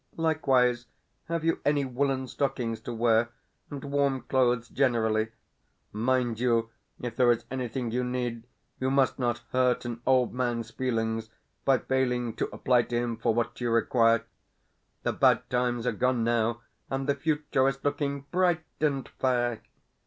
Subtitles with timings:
[0.17, 0.87] Likewise,
[1.25, 3.29] have you any woollen stockings to wear,
[3.69, 5.27] and warm clothes generally?
[5.91, 8.47] Mind you, if there is anything you need,
[8.79, 11.29] you must not hurt an old man's feelings
[11.65, 14.25] by failing to apply to him for what you require.
[15.03, 19.61] The bad times are gone now, and the future is looking bright and fair.